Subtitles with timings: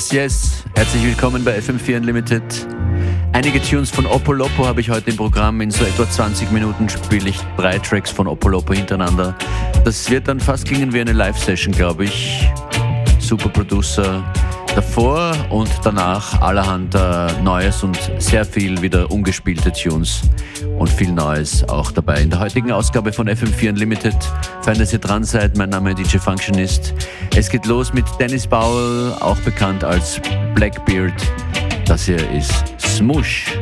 [0.00, 0.64] Yes, yes.
[0.76, 2.42] Herzlich willkommen bei FM4 Unlimited.
[3.34, 5.60] Einige Tunes von Opolopo habe ich heute im Programm.
[5.60, 9.36] In so etwa 20 Minuten spiele ich drei Tracks von Opolopo hintereinander.
[9.84, 12.48] Das wird dann fast klingen wie eine Live-Session, glaube ich.
[13.18, 14.24] Super Producer.
[14.74, 20.22] Davor und danach allerhand äh, Neues und sehr viel wieder ungespielte Tunes
[20.78, 22.20] und viel Neues auch dabei.
[22.22, 24.16] In der heutigen Ausgabe von FM4 Unlimited,
[24.62, 25.58] fein, dass ihr dran seid.
[25.58, 26.94] Mein Name ist DJ Functionist.
[27.34, 30.20] Es geht los mit Dennis Bowell, auch bekannt als
[30.54, 31.20] Blackbeard.
[31.86, 33.58] Das hier ist Smush.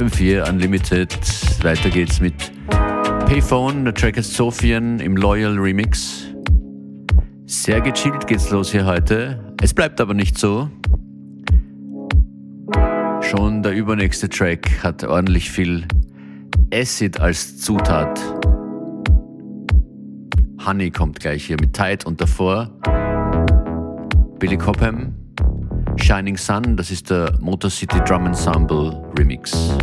[0.00, 1.12] FM4 Unlimited.
[1.62, 2.32] Weiter geht's mit
[3.26, 6.24] Payphone, der Track ist Sophian im Loyal Remix.
[7.44, 9.54] Sehr gechillt geht's los hier heute.
[9.60, 10.70] Es bleibt aber nicht so.
[13.20, 15.86] Schon der übernächste Track hat ordentlich viel
[16.72, 18.18] Acid als Zutat.
[20.64, 22.70] Honey kommt gleich hier mit Tide und davor
[24.38, 25.19] Billy Cobham
[25.96, 29.76] Shining Sun, das ist der Motor City Drum Ensemble Remix.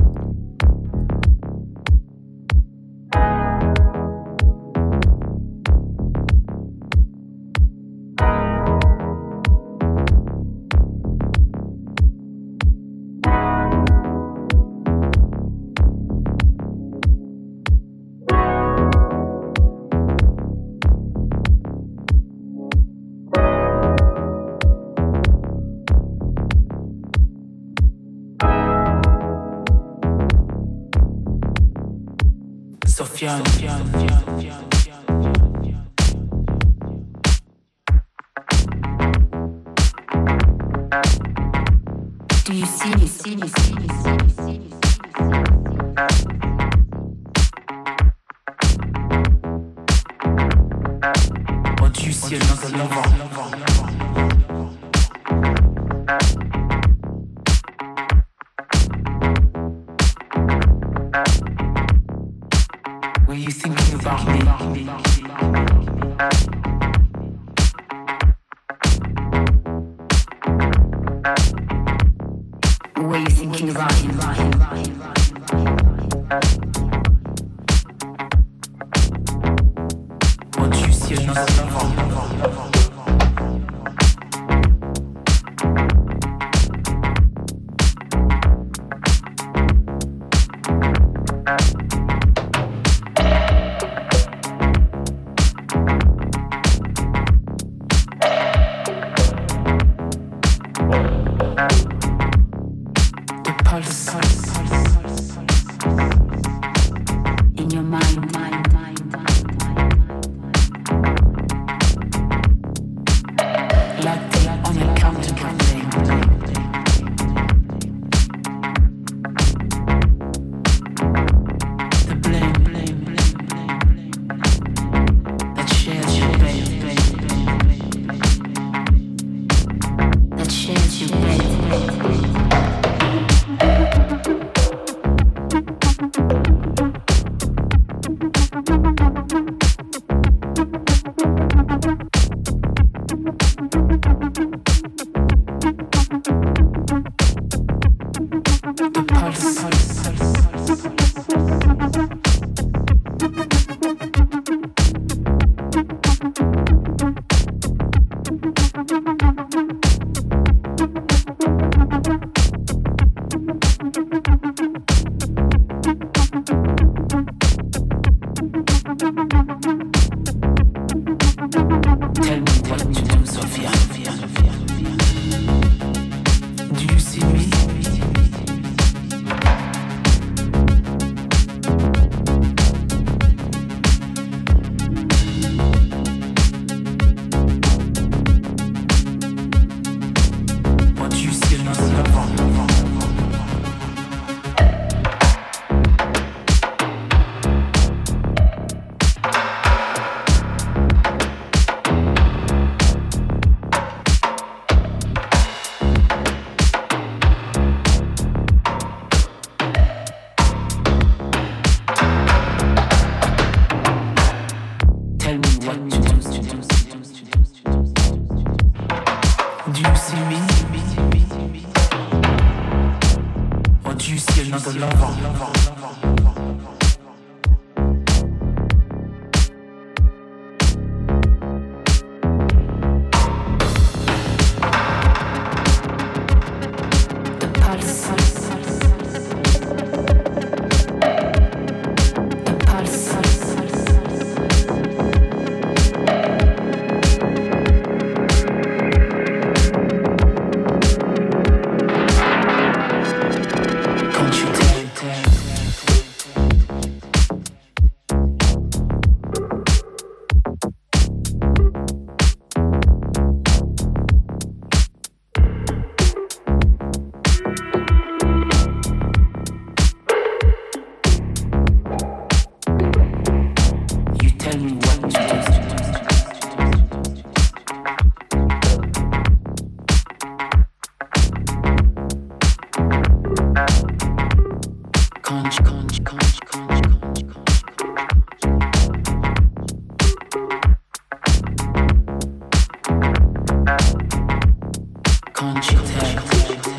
[295.37, 296.76] Can't?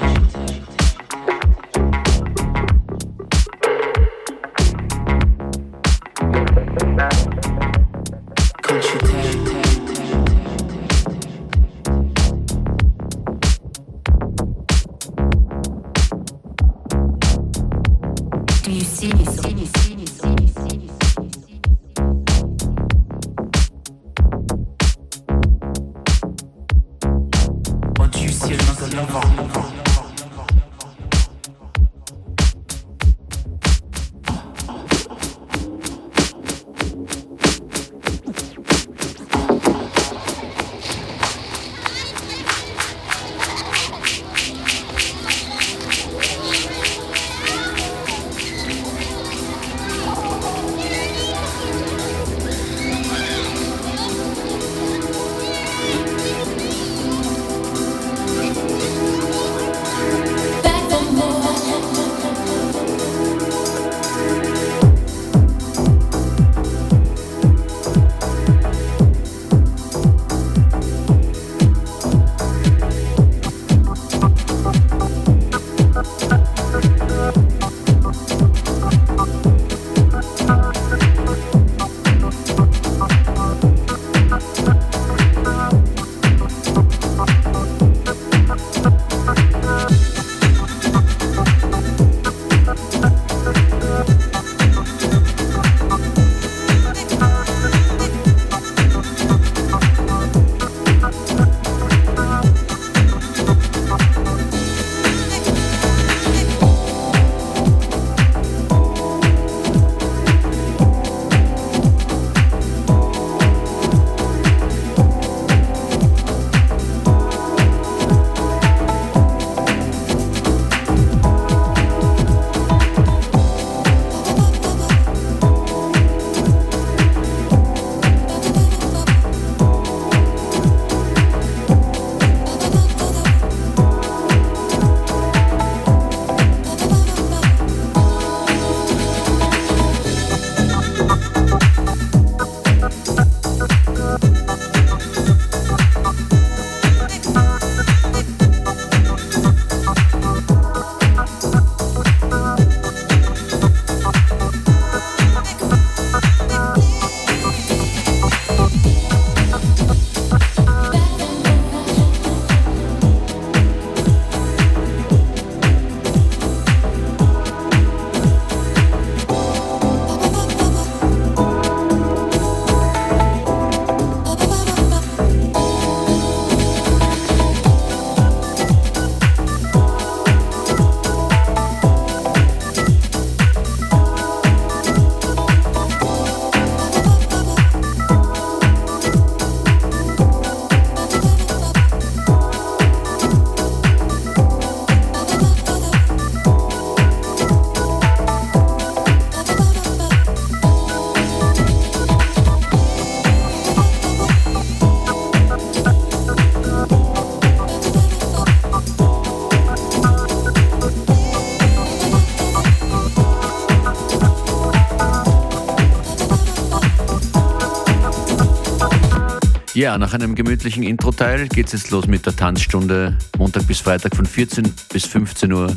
[219.78, 223.16] Ja, nach einem gemütlichen Intro-Teil geht es jetzt los mit der Tanzstunde.
[223.38, 225.72] Montag bis Freitag von 14 bis 15 Uhr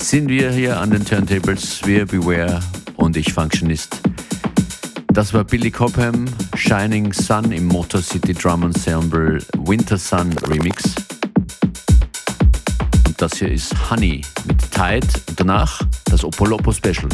[0.00, 1.84] sind wir hier an den Turntables.
[1.84, 2.60] Wir Beware
[2.96, 4.00] und ich Functionist.
[5.08, 6.24] Das war Billy Cobham,
[6.54, 10.94] Shining Sun im Motor City Drum Ensemble Winter Sun Remix.
[13.06, 17.10] Und das hier ist Honey mit Tide und danach das Opolopo Special.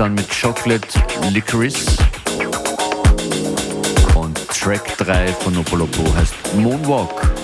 [0.00, 0.98] Dann mit Chocolate
[1.30, 1.98] Licorice.
[4.14, 7.39] Und Track 3 von Opolopo heißt Moonwalk.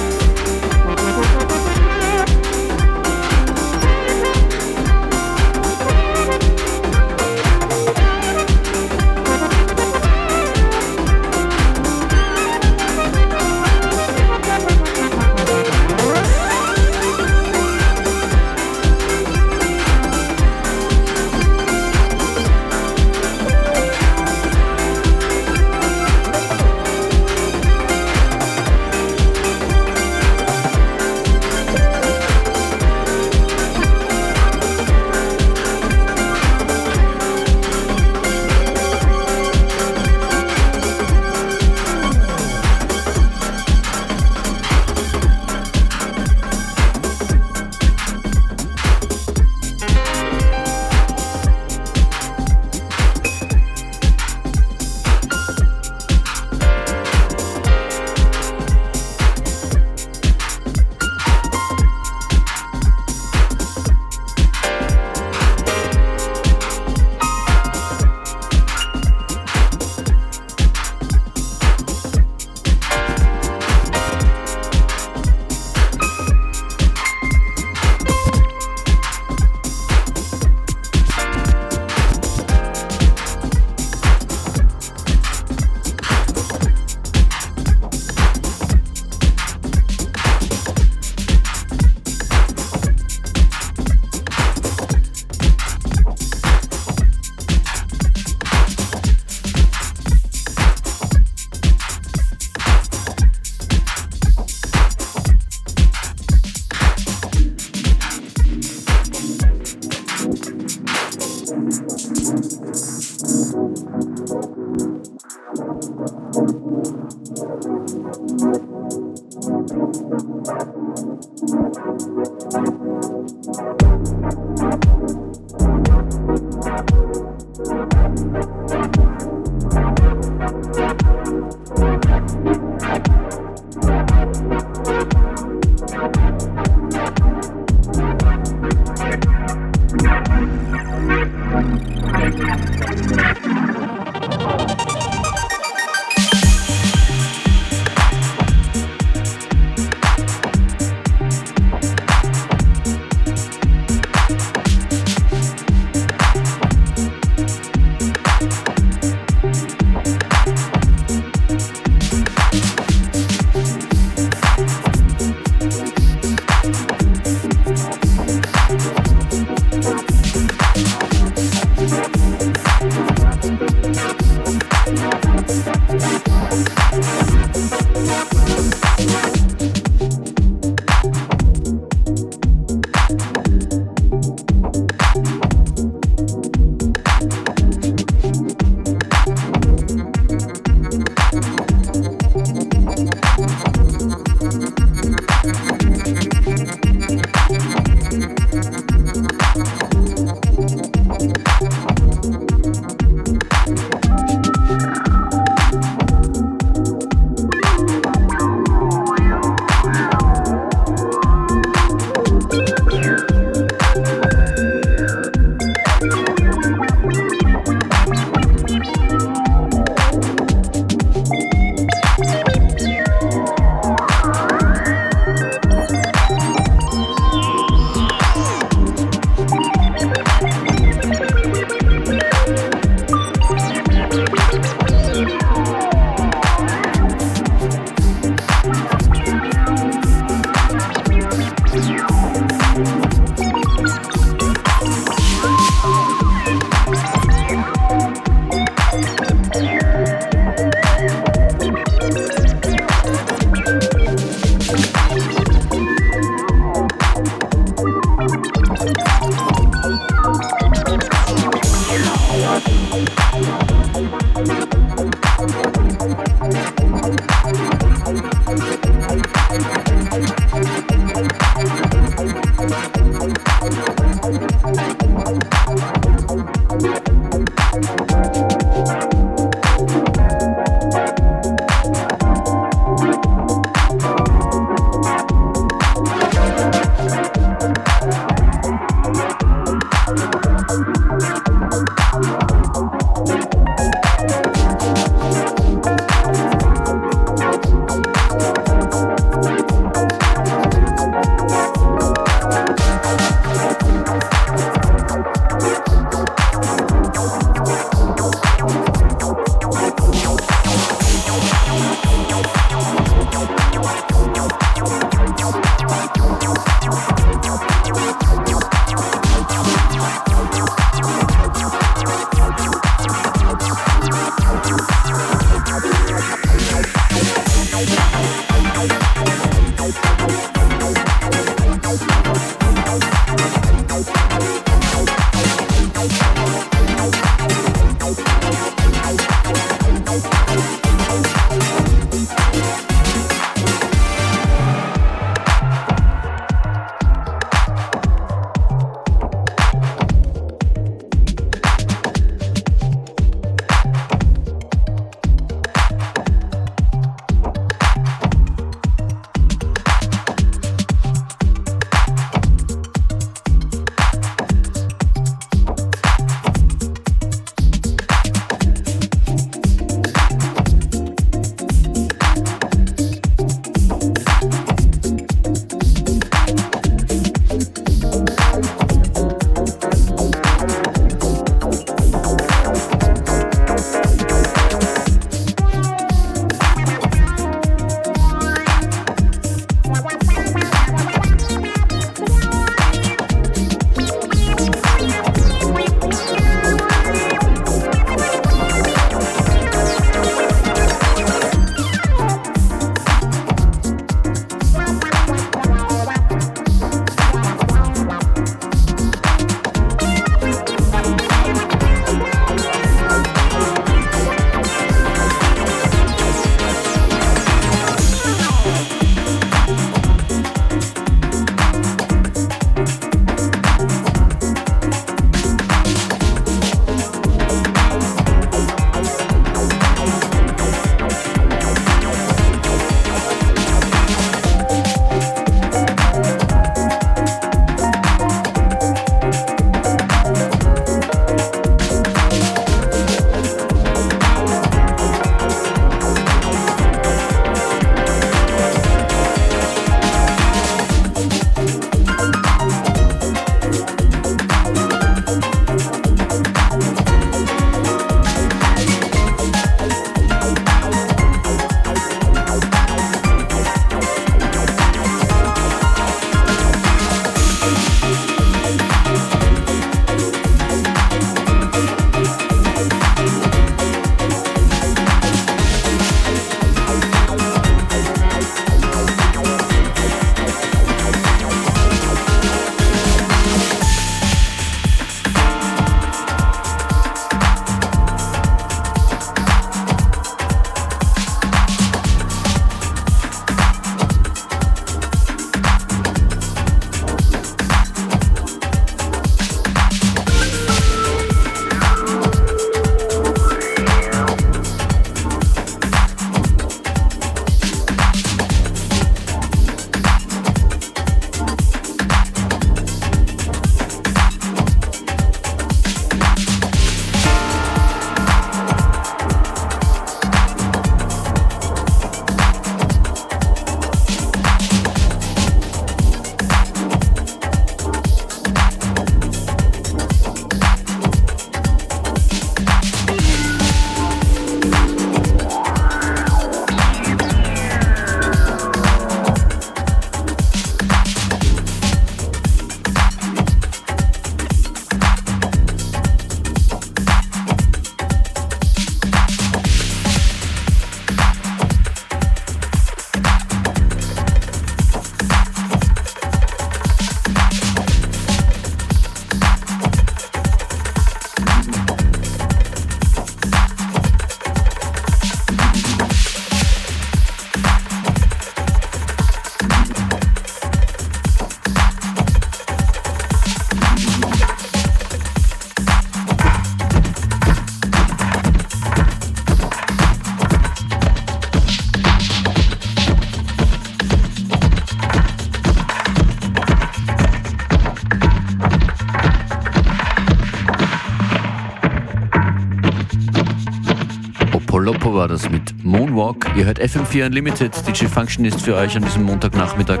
[596.68, 597.72] Hört FM4 Unlimited.
[597.88, 600.00] DJ Function ist für euch an diesem Montagnachmittag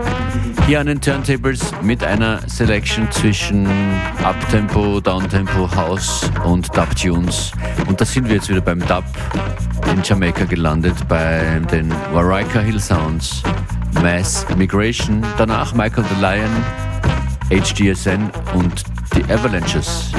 [0.66, 3.66] hier an den Turntables mit einer Selection zwischen
[4.22, 7.52] Uptempo, Downtempo, House und Dub-Tunes.
[7.86, 9.04] Und da sind wir jetzt wieder beim Dub
[9.90, 13.42] in Jamaika gelandet, bei den Warika Hill Sounds,
[14.02, 16.50] Mass Migration, danach Michael the Lion,
[17.48, 18.84] HDSN und
[19.16, 20.12] die Avalanches.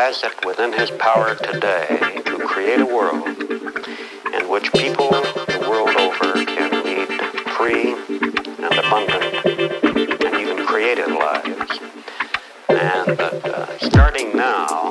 [0.00, 3.28] has it within his power today to create a world
[4.32, 7.06] in which people the world over can lead
[7.58, 7.92] free
[8.64, 11.78] and abundant and even creative lives.
[12.70, 14.89] And that, uh, starting now,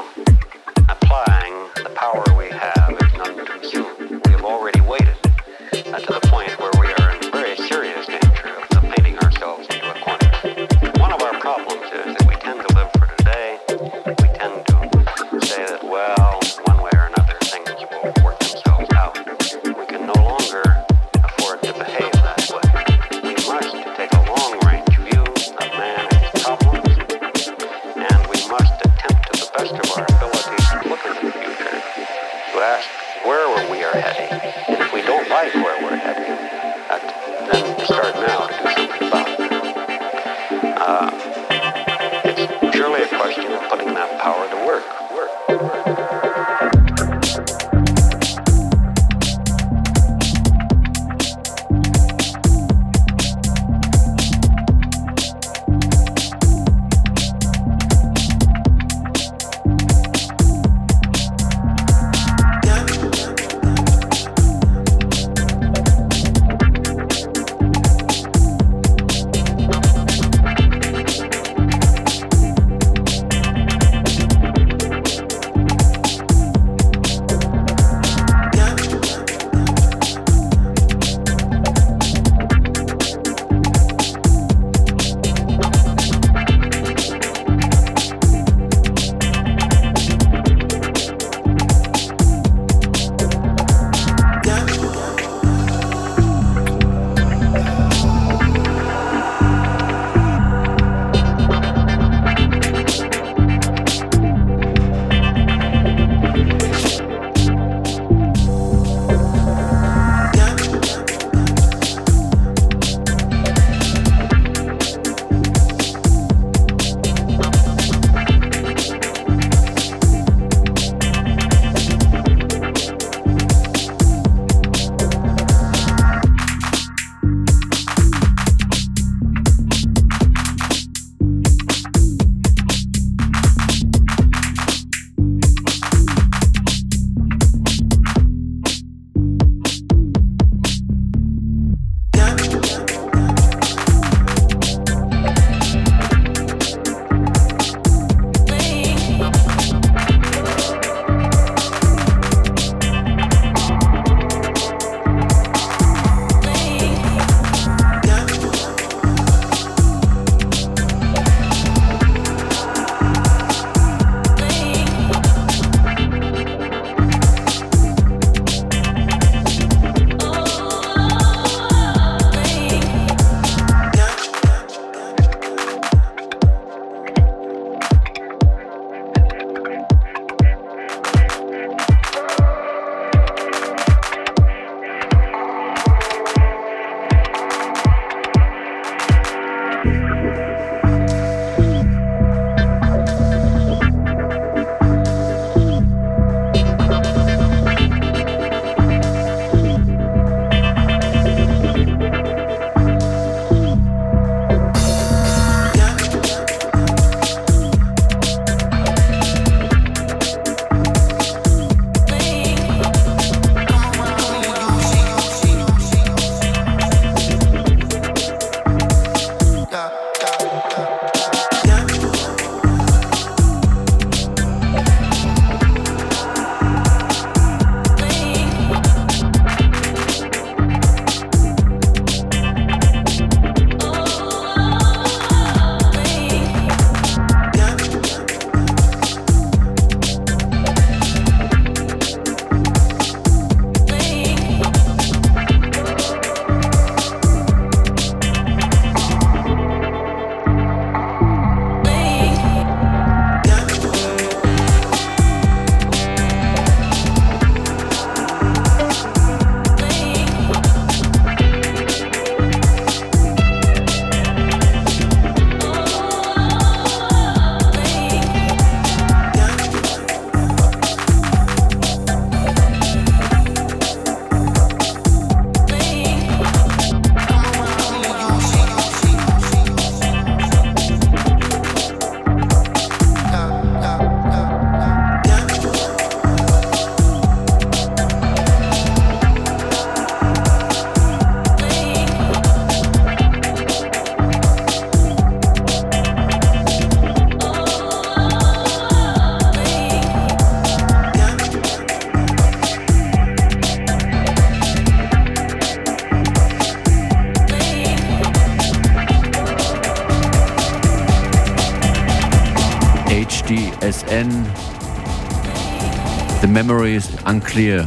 [316.70, 317.84] Is unclear.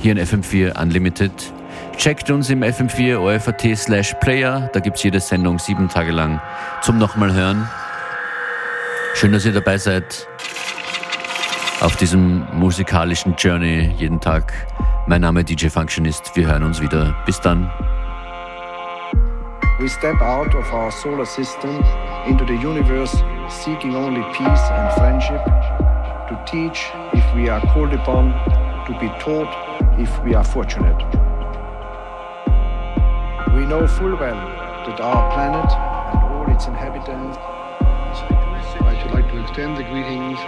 [0.00, 1.30] Hier in FM4 Unlimited.
[1.98, 4.70] Checkt uns im FM4 OFAT slash Player.
[4.72, 6.40] Da gibt es jede Sendung sieben Tage lang
[6.80, 7.68] zum nochmal hören.
[9.14, 10.26] Schön, dass ihr dabei seid
[11.82, 14.50] auf diesem musikalischen Journey jeden Tag.
[15.06, 16.34] Mein Name DJ Functionist.
[16.34, 17.14] Wir hören uns wieder.
[17.26, 17.70] Bis dann.
[19.78, 21.84] We step out of our solar system
[22.26, 23.14] into the universe
[23.50, 25.40] seeking only peace and friendship,
[26.32, 28.32] to teach if we are called upon,
[28.86, 29.52] to be taught
[30.00, 30.96] if we are fortunate.
[33.54, 34.40] We know full well
[34.86, 35.70] that our planet
[36.14, 37.36] and all its inhabitants.
[37.38, 40.38] I should like to extend the greetings